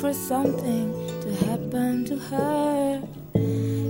[0.00, 0.92] for something
[1.22, 3.02] to happen to her.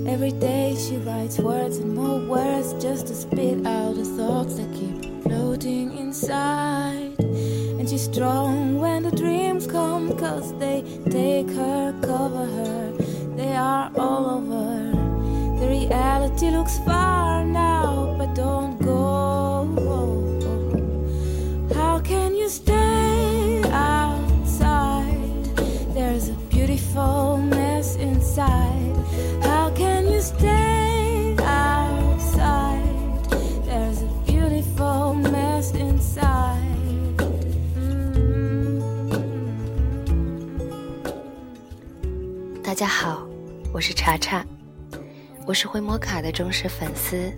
[0.07, 4.73] Every day she writes words and more words just to spit out the thoughts that
[4.73, 7.15] keep floating inside.
[7.19, 12.93] And she's strong when the dreams come, cause they take her, cover her,
[13.37, 15.61] they are all over.
[15.61, 17.28] The reality looks far
[42.79, 43.27] 大家好，
[43.73, 44.47] 我是查查，
[45.45, 47.29] 我是灰摩卡的忠实粉丝。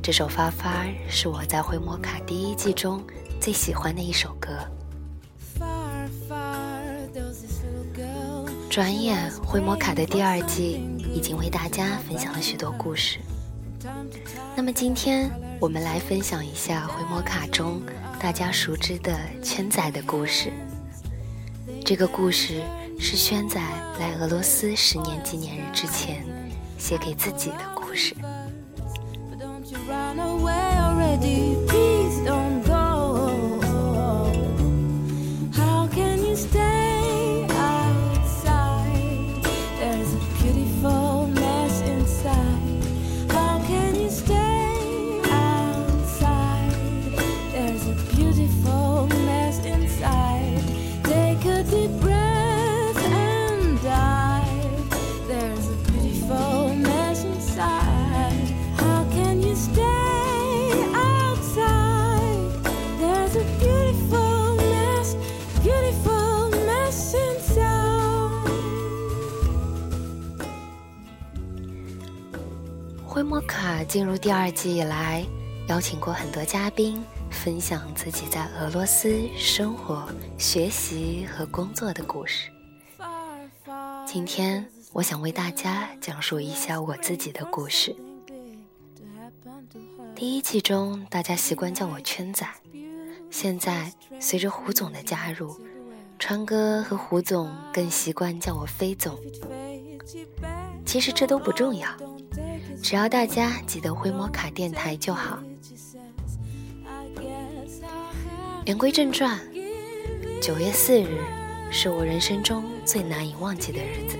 [0.00, 3.02] 这首《发发》是我在灰摩卡第一季中
[3.40, 4.48] 最喜欢的一首歌。
[8.70, 13.18] 转眼，灰摩卡的第二季已经为大家分享了许多故事。
[14.54, 17.82] 那么今天我们来分享一下灰摩卡中
[18.20, 20.52] 大家熟知的圈仔的故事。
[21.84, 22.62] 这个故事
[23.02, 23.58] 是轩仔
[23.98, 26.22] 来俄罗斯十年纪念日之前
[26.76, 28.14] 写给自己的故事。
[73.12, 75.26] 灰摩卡进入第二季以来，
[75.66, 82.48] 邀请过很多嘉宾分享自己在俄罗斯生活、学习和工作的故事。
[84.06, 87.96] 今天，我想为大家讲述一下我自己的故事。
[90.14, 92.46] 第一季中，大家习惯叫我圈仔，
[93.28, 95.60] 现在随着胡总的加入，
[96.16, 99.18] 川哥和胡总更习惯叫我飞总。
[100.86, 101.88] 其实这都不重要，
[102.82, 105.38] 只要大家记得回摩卡电台就好。
[108.66, 111.22] 言归正传，to give it 九月四日
[111.70, 114.16] 是我人生中最难以忘记的日子。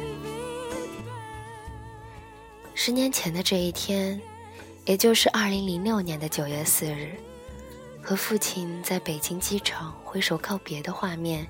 [2.75, 4.21] 十年前的这一天，
[4.84, 7.15] 也就是二零零六年的九月四日，
[8.03, 11.47] 和父亲在北京机场挥手告别的画面，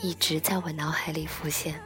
[0.00, 1.80] 一直在我脑海里浮现。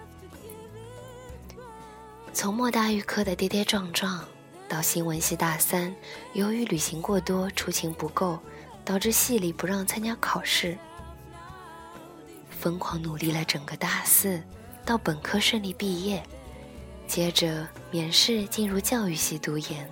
[2.33, 4.25] 从莫大预科的跌跌撞撞，
[4.69, 5.95] 到新闻系大三，
[6.35, 8.39] 由于旅行过多，出勤不够，
[8.85, 10.77] 导致系里不让参加考试。
[12.51, 14.43] 疯狂努力了整个大四，
[14.85, 16.23] 到本科顺利毕业，
[17.07, 19.91] 接着免试进入教育系读研，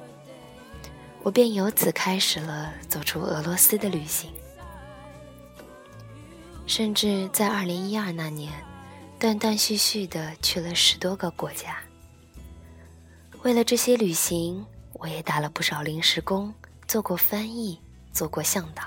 [1.22, 4.30] 我便由此开始了走出俄罗斯的旅行。
[6.66, 8.52] 甚至在二零一二那年，
[9.18, 11.78] 断断续续的去了十多个国家。
[13.42, 14.64] 为了这些旅行，
[14.94, 16.52] 我也打了不少临时工，
[16.88, 17.80] 做过翻译，
[18.12, 18.82] 做过向导。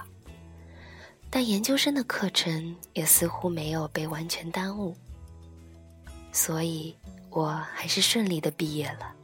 [1.30, 4.96] 但研究生的课程也似乎没有被完全耽误，
[6.32, 6.96] 所以
[7.30, 9.16] 我还是顺利的毕业了。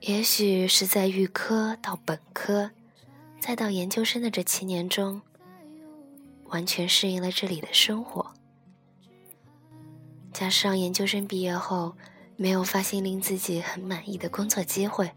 [0.00, 2.70] 也许是在预科到本科，
[3.40, 5.20] 再到研究生的这七年中，
[6.44, 8.32] 完全适应了这里的生活。
[10.32, 11.96] 加上研究生毕业后
[12.36, 15.10] 没有发现令自己很满意的工作机会，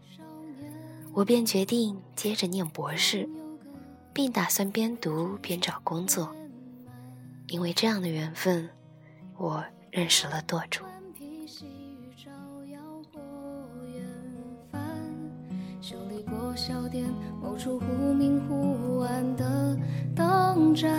[1.12, 3.28] 我便决定接着念博士。
[4.10, 6.34] 并打算边读边找工作，
[7.46, 8.68] 因为这样的缘分，
[9.36, 10.82] 我认识了舵主。
[11.16, 12.28] 披细雨照
[12.66, 12.80] 耀
[13.12, 13.22] 过
[13.94, 14.04] 远
[14.72, 14.82] 帆，
[15.80, 17.04] 修理过小店
[17.40, 19.78] 某处忽明忽暗的
[20.16, 20.92] 灯盏。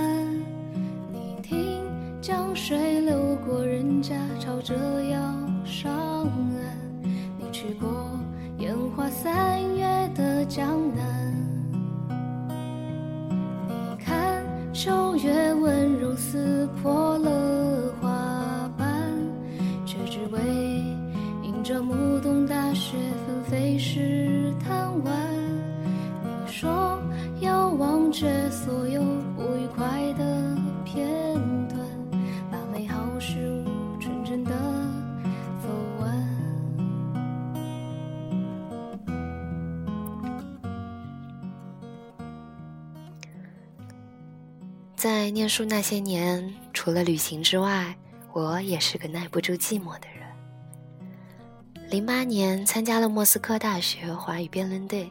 [1.12, 1.84] 你听
[2.22, 5.20] 江水流过人家，朝着要
[5.66, 5.92] 上
[6.26, 6.32] 岸。
[7.38, 7.88] 你去过
[8.58, 9.86] 烟花三月
[10.16, 11.34] 的江南。
[13.68, 18.10] 你看秋月温柔撕破了花
[18.78, 18.88] 瓣，
[19.86, 20.40] 却只为
[21.44, 25.14] 迎着暮冬大雪纷飞时贪玩。
[26.24, 27.00] 你说
[27.42, 28.89] 要忘却所有
[45.00, 47.96] 在念书那些年，除了旅行之外，
[48.34, 50.28] 我也是个耐不住寂寞的人。
[51.90, 55.10] 零八年参加了莫斯科大学华语辩论队，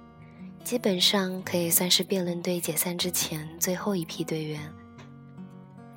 [0.62, 4.60] 基本上可以算是辩论队解散之前最后一批队员。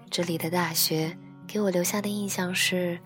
[0.10, 1.14] 这里的大学
[1.46, 2.98] 给我留下的印象是，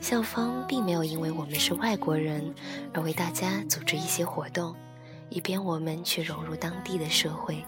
[0.00, 2.54] 校方并没有因为我们是外国人
[2.94, 4.74] 而为大家组织一些活动，
[5.28, 7.62] 以便我们去融入当地的社会。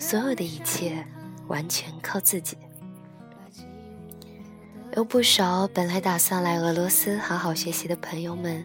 [0.00, 1.06] 所有的一切。
[1.48, 2.56] 完全靠自己。
[4.96, 8.64] 有不少本来打算来俄罗斯好好学习的朋友们，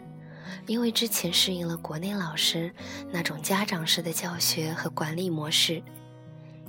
[0.68, 2.74] 因为之前适应了国内老师
[3.12, 5.83] 那种家长式的教学和管理模式，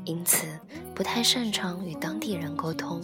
[0.05, 0.47] 因此
[0.95, 3.01] 不太擅长与当地人沟通，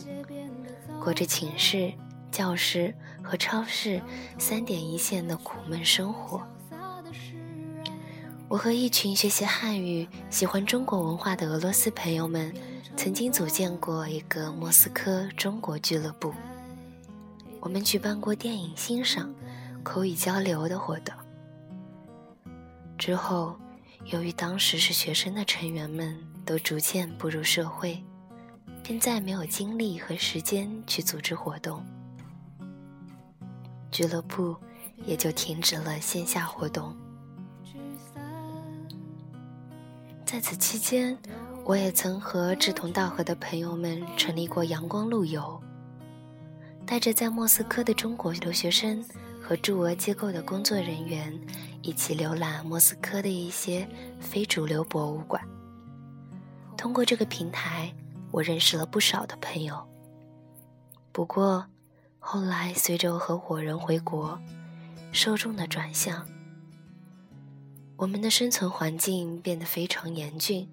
[1.03, 1.93] 过着寝室、
[2.31, 4.03] 教室和超市
[4.39, 6.43] 三点一线的苦闷生活。
[8.51, 12.53] 我和一群学习汉语、喜欢中国文化的俄罗斯朋友们。
[12.97, 16.35] 曾经组建过一个莫斯科中国俱乐部，
[17.61, 19.33] 我们举办过电影欣赏、
[19.85, 21.15] 口语交流的活动。
[22.99, 23.57] 之后，
[24.07, 28.03] 由于当时是学生的成员们都逐渐步入社会，
[28.83, 31.87] 便再没有精力和时间去组织活动，
[33.93, 34.57] 俱乐部
[35.07, 36.95] 也就停止了线下活动。
[40.31, 41.19] 在此期间。
[41.65, 45.61] 我也曾和志同道合的朋友们成立过阳光路游，
[46.87, 49.05] 带着在莫斯科的中国留学生
[49.43, 51.37] 和驻俄机构的工作人员
[51.83, 53.89] 一起浏览莫斯科的一些
[54.21, 55.43] 非主流博物馆。
[56.77, 57.93] 通过这个平台，
[58.31, 59.85] 我认识了不少的朋友。
[61.11, 61.67] 不过，
[62.21, 64.41] 后来随着合伙人回国，
[65.11, 66.25] 受众的转向，
[68.01, 70.67] 我们的生存环境变得非常严峻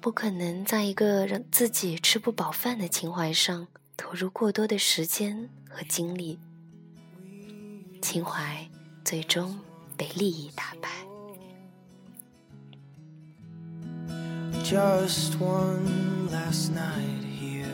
[0.00, 6.38] 不可能在一个让自己吃不饱饭的情怀上投入过多的时间和精力。
[8.00, 8.66] 情怀
[9.04, 9.58] 最终
[9.98, 10.88] 被利益打败。
[14.62, 17.66] Just one last night here.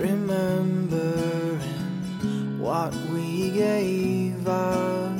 [0.00, 1.62] Remembering
[2.60, 5.12] what we gave 但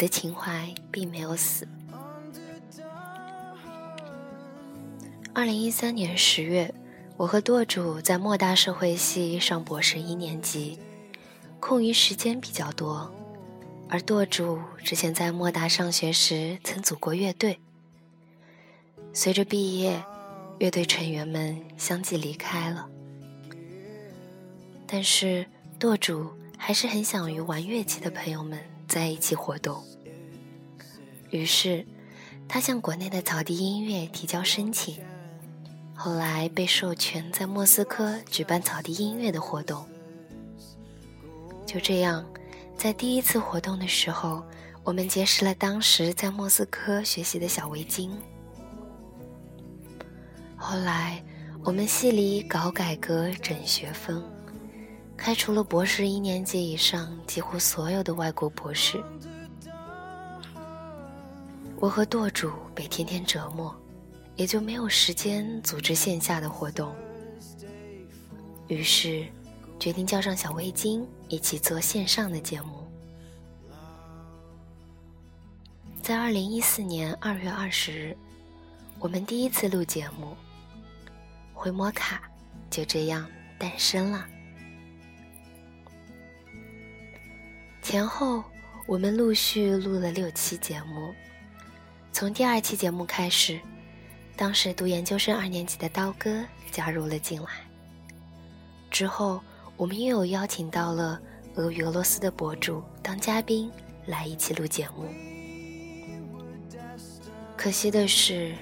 [0.00, 1.68] 的情怀并没有死。
[5.34, 6.74] 二零一三年十月，
[7.18, 10.78] 我和舵主在莫大社会系上博士一年级，
[11.60, 13.12] 空余时间比较多。
[13.90, 17.60] 而舵主之前在莫大上学时曾组过乐队，
[19.12, 20.02] 随着毕业，
[20.58, 22.88] 乐队成员们相继离开了。
[24.86, 25.44] 但是，
[25.78, 26.30] 舵主。
[26.62, 29.82] 还是很想与玩乐器的朋友们在一起活动，
[31.30, 31.86] 于是
[32.48, 34.98] 他向国内的草地音乐提交申请，
[35.94, 39.86] 后来被授权在莫斯科举办草地音乐的活动。
[41.64, 42.24] 就这样，
[42.76, 44.42] 在第一次活动的时候，
[44.82, 48.10] 我们结识了当时在莫斯科学习的小维京。
[50.56, 51.22] 后来，
[51.62, 54.22] 我们系里搞改革整学风。
[55.16, 59.04] 开除了博士一年级以上几乎所有的外国博士，
[61.80, 63.74] 我和舵主被天天折磨，
[64.36, 66.94] 也就没有时间组织线下的活动。
[68.68, 69.26] 于是，
[69.78, 72.86] 决定叫上小围巾一起做线上的节目。
[76.02, 78.16] 在二零一四年二月二十日，
[78.98, 80.36] 我们第一次录节目，
[81.54, 82.30] 回摩卡
[82.68, 83.26] 就这样
[83.58, 84.26] 诞生了。
[87.80, 88.44] 前后，
[88.86, 91.14] 我们陆续录了六期节目。
[92.12, 93.58] 从第二期节目开始，
[94.36, 97.48] 当时读研究生二年级的刀哥加入了进来。
[98.90, 99.40] 之后，
[99.76, 101.20] 我们又有邀请到了
[101.54, 103.70] 俄语俄罗斯的博主当嘉宾
[104.06, 105.04] 来一起录节目。
[107.56, 108.54] 可惜的是，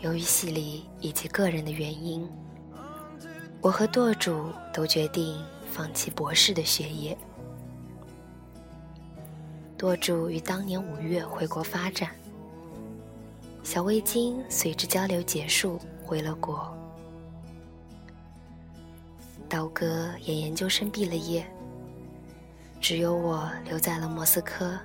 [0.00, 2.28] 由于系里以及个人的原因，
[3.60, 7.16] 我和舵主都决定放弃博士的学业。
[9.78, 12.10] 舵主于当年五月回国发展，
[13.64, 16.72] 小卫巾随之交流结束回了国，
[19.48, 21.44] 刀哥也研究生毕了业，
[22.80, 24.78] 只有我留在了莫斯科。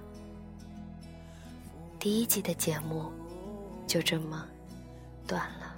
[2.00, 3.12] 第一季的节目。
[3.90, 4.46] 就这么
[5.26, 5.69] 断了。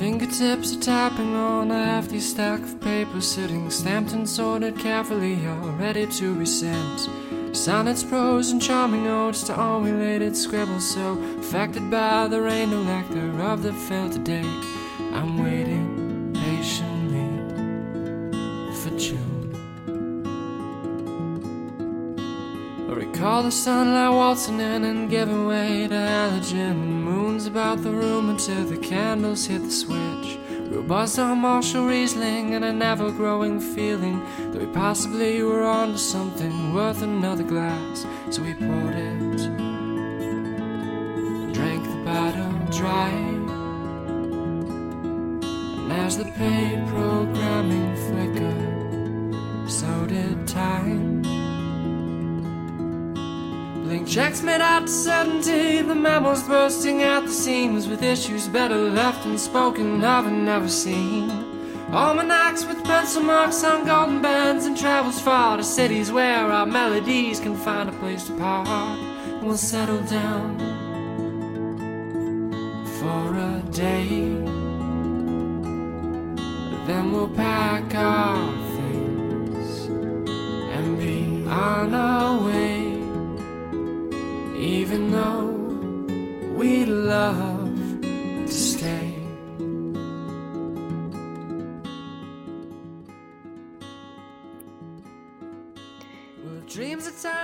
[0.00, 5.72] Fingertips are tapping on a hefty stack of paper sitting stamped and sorted carefully, all
[5.72, 7.54] ready to be sent.
[7.54, 13.42] Sonnets, prose, and charming odes to unrelated scribbles so affected by the rain, no nectar
[13.42, 14.50] of the filtered day.
[15.12, 17.28] I'm waiting patiently
[18.80, 19.52] for June.
[22.88, 26.99] I recall the sunlight waltzing in and giving way to halogen
[27.46, 30.38] about the room until the candles hit the switch.
[31.18, 34.20] On Marshall Riesling and an ever growing feeling
[34.52, 38.06] that we possibly were onto something worth another glass.
[38.30, 39.70] So we poured it
[41.52, 43.08] drank the bottle dry
[45.80, 46.78] And as the paid
[54.10, 59.24] checks made out to certainty, the memos bursting at the seams with issues better left
[59.24, 61.30] unspoken of and never seen.
[61.92, 67.38] Almanacs with pencil marks on golden bands and travels far to cities where our melodies
[67.38, 68.66] can find a place to park.
[68.68, 70.58] And we'll settle down
[72.98, 74.08] for a day.
[76.88, 79.84] Then we'll pack our things
[80.74, 82.69] and be on our way.
[84.90, 85.46] Even though
[86.58, 89.14] we love to stay.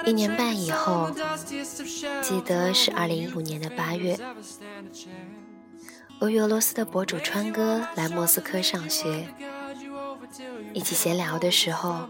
[0.05, 1.09] 一年半以后，
[2.21, 4.19] 记得是二零一五年的八月。
[6.19, 9.29] 俄与俄罗斯的博主川哥来莫斯科上学，
[10.75, 12.09] 一起闲聊的时候，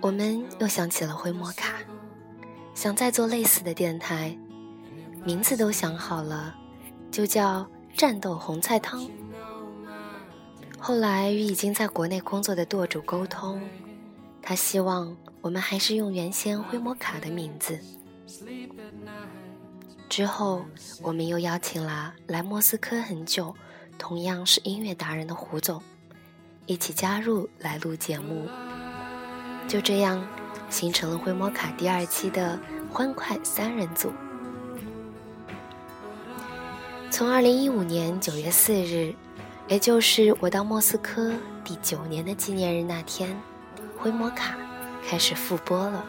[0.00, 1.74] 我们又想起了灰摩卡，
[2.76, 4.36] 想再做类似的电台，
[5.24, 6.54] 名字都想好了，
[7.10, 7.66] 就叫
[7.96, 9.08] “战斗红菜汤”。
[10.78, 13.62] 后来与已经在国内工作的舵主沟通，
[14.42, 17.80] 他希望我们还是用原先灰摩卡的名字。
[20.10, 20.66] 之后，
[21.00, 23.56] 我们又邀请了来莫斯科很久、
[23.96, 25.82] 同样是音乐达人的胡总，
[26.66, 28.46] 一起加入来录节目。
[29.66, 30.22] 就这样，
[30.68, 32.58] 形成了灰摩卡第二期的
[32.90, 34.12] 欢快三人组。
[37.10, 39.14] 从二零一五年九月四日，
[39.68, 41.32] 也就是我到莫斯科
[41.64, 43.34] 第九年的纪念日那天，
[43.96, 44.56] 灰摩卡
[45.08, 46.04] 开始复播了。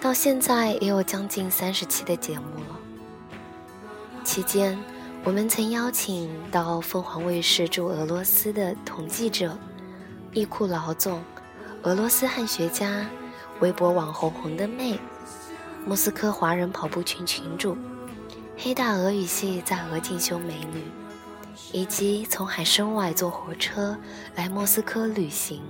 [0.00, 2.78] 到现在也有将近三十期的节目了。
[4.22, 4.78] 期间，
[5.24, 9.58] 我们曾邀请到凤凰卫视驻俄罗斯的统记者、
[10.32, 11.22] 易库老总、
[11.82, 13.06] 俄罗斯汉学家、
[13.60, 15.00] 微博网红红的妹、
[15.86, 17.74] 莫斯科华人跑步群群主、
[18.54, 20.84] 黑大俄语系在俄进修美女，
[21.72, 23.96] 以及从海参崴坐火车
[24.34, 25.62] 来莫斯科旅行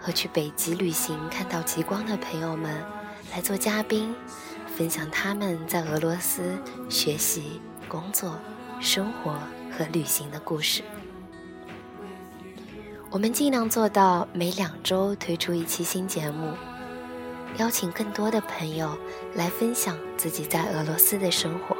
[0.00, 2.82] 和去北极旅行看到极光的朋友们。
[3.32, 4.14] 来做嘉宾，
[4.74, 6.56] 分享他们在俄罗斯
[6.88, 8.38] 学习、工作、
[8.80, 9.32] 生活
[9.76, 10.82] 和旅行的故事。
[13.10, 16.52] 我们尽量做到每两周推出一期新节目，
[17.56, 18.98] 邀请更多的朋友
[19.34, 21.76] 来分享自己在俄罗斯的生活。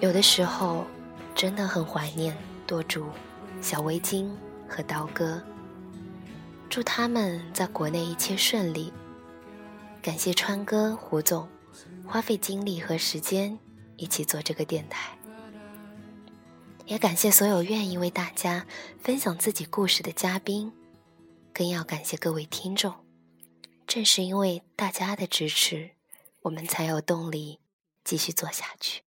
[0.00, 0.86] 有的时候
[1.34, 3.06] 真的很怀念舵主、
[3.62, 4.28] 小围巾
[4.68, 5.42] 和刀哥，
[6.68, 8.92] 祝他们在国内一切顺利。
[10.02, 11.48] 感谢川哥、胡总
[12.06, 13.58] 花费精力和时间
[13.96, 15.16] 一起做这个电台，
[16.86, 18.66] 也感谢所有愿意为大家
[19.00, 20.72] 分享自己故事的嘉宾，
[21.52, 22.94] 更要感谢各位听众。
[23.86, 25.90] 正是因为大家的支持，
[26.42, 27.60] 我们才有动力
[28.04, 29.02] 继续做下去。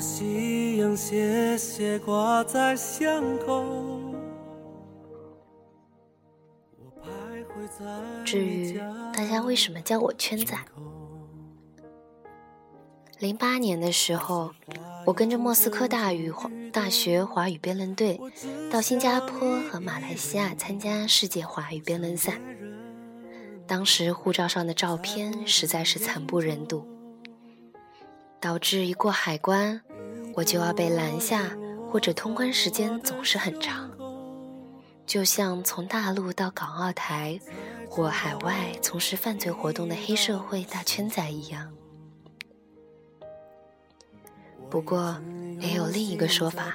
[0.00, 3.64] 夕阳斜斜挂在巷口。
[8.24, 8.78] 至于
[9.12, 10.56] 大家为什么叫我圈仔？
[13.18, 14.52] 零八年的时候，
[15.06, 16.32] 我跟着莫斯科大语
[16.72, 18.20] 大学华语辩论队
[18.70, 22.38] 到新加坡和马来西亚参加世界华语辩论赛。
[23.66, 26.86] 当时护照上的照片实在是惨不忍睹，
[28.38, 29.80] 导致一过海关，
[30.36, 31.50] 我就要被拦下，
[31.90, 33.90] 或者通关时间总是很长。
[35.06, 37.40] 就像从大陆到港澳台，
[37.88, 41.72] 或海外从事犯罪活动的黑社会大圈仔一样。
[44.68, 45.16] 不过，
[45.58, 46.74] 也有另一个说法，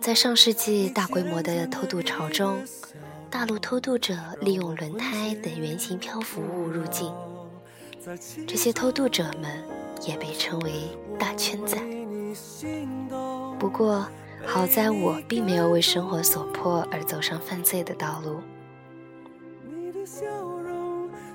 [0.00, 2.58] 在上世纪大规模的偷渡潮中，
[3.30, 7.14] 大陆偷渡者利用轮胎等圆形漂浮物入境，
[8.48, 9.62] 这些偷渡者们
[10.04, 10.72] 也被称为
[11.20, 11.78] 大圈仔。
[13.58, 14.06] 不过，
[14.46, 18.40] 好在我并没有为生活所迫而走上犯罪的道路。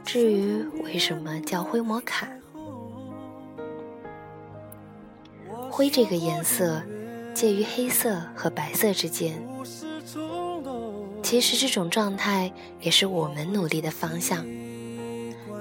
[0.04, 2.28] 至于为什么叫灰摩卡，
[5.70, 6.82] 灰这个颜色
[7.34, 9.42] 介于黑色和白色之间。
[11.24, 14.46] 其实这种状态也是我们努力的方向，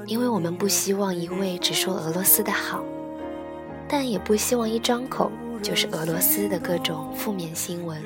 [0.07, 2.85] 因为我们不希望一味只说俄罗斯的好，
[3.93, 5.31] 但也不希望一张口。
[5.63, 8.03] 就是俄罗斯的各种负面新闻。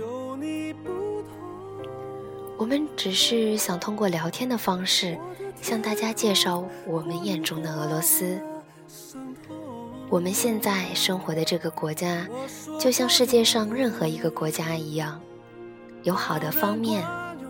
[2.59, 5.17] 我们只是想通过聊天的方式，
[5.63, 8.39] 向大家介绍我们眼中的俄罗斯。
[10.11, 12.29] 我们现在生活的这个国家，
[12.79, 15.19] 就像世界上任何一个国家一样，
[16.03, 17.03] 有好的方面，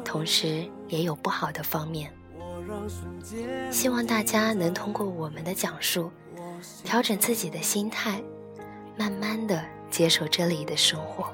[0.04, 2.12] 同时也有不好的方面。
[3.72, 6.12] 希望大家能通过我们的讲述，
[6.84, 8.22] 调整自己的心态，
[8.96, 9.64] 慢慢的。
[9.88, 11.32] 接受这里的生活。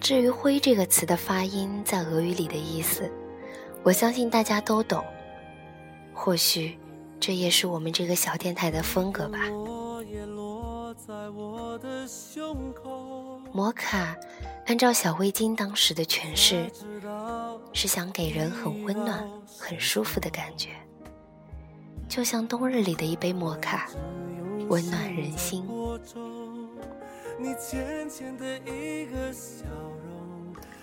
[0.00, 3.10] 至于“灰”这个词的发音在俄语里的意思，
[3.82, 5.04] 我相信大家都懂。
[6.14, 6.78] 或许
[7.18, 9.38] 这也是我们这个小电台的风格吧。
[13.52, 14.16] 摩卡，
[14.66, 16.70] 按照小灰鲸当时的诠释，
[17.72, 20.70] 是想给人很温暖、很舒服的感觉，
[22.14, 23.88] 就像冬日里的一杯摩卡，
[24.68, 25.66] 温暖人心。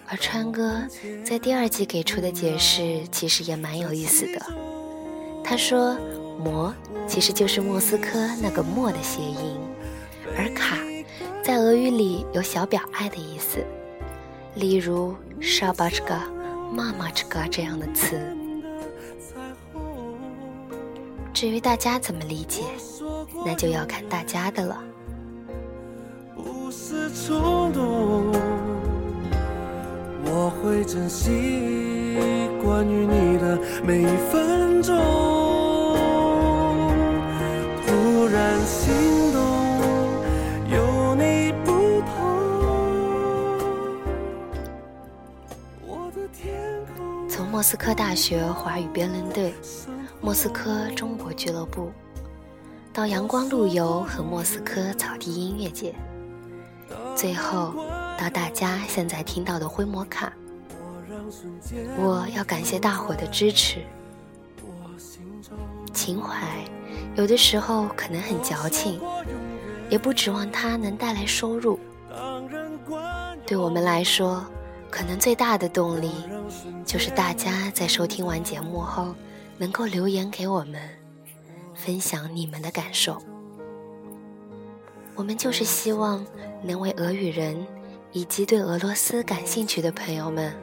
[0.05, 0.85] 而川哥
[1.23, 4.45] 在第二季给出的解释其实也蛮有意思的。
[5.41, 5.95] 他说
[6.37, 6.75] ：“摩
[7.07, 9.57] 其实就是莫斯科那个莫的谐音，
[10.37, 10.75] 而卡
[11.41, 13.65] 在俄语里有小表爱的意思，
[14.55, 16.29] 例如 shabachka、
[16.73, 18.19] 妈妈这个这样的词。
[21.33, 22.61] 至于大家怎么理解，
[23.45, 24.81] 那就要看大家的了。”
[26.73, 28.31] 是冲动，
[30.23, 31.29] 我会珍惜
[32.63, 34.95] 关于你的每一分钟。
[37.85, 39.41] 突然心动，
[40.71, 42.09] 有你不同。
[47.27, 49.53] 从莫斯科大学华语辩论队、
[50.23, 51.91] 莫斯科中国俱乐部，
[52.93, 55.95] 到阳光路游和莫斯科草地音乐节。
[57.15, 57.73] 最后，
[58.19, 60.31] 到大家现在听到的灰摩卡，
[61.97, 63.79] 我要感谢大伙的支持。
[65.91, 66.47] 情怀
[67.15, 69.01] 有的时候可能很矫情，
[69.89, 71.79] 也不指望它能带来收入。
[73.43, 74.45] 对我们来说，
[74.91, 76.11] 可能最大的动力
[76.85, 79.15] 就是大家在收听完节目后，
[79.57, 80.81] 能够留言给我们，
[81.75, 83.21] 分享你们的感受。
[85.15, 86.25] 我们就是希望
[86.63, 87.65] 能为俄语人
[88.11, 90.53] 以及对俄罗斯感兴趣的朋友们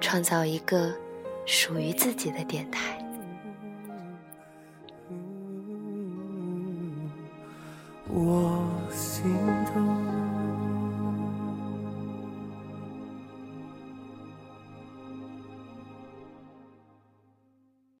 [0.00, 0.92] 创造一个
[1.46, 2.98] 属于自己的电台。
[8.10, 9.22] 我心
[9.72, 9.97] 中。